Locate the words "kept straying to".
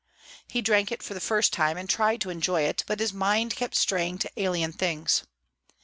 3.55-4.31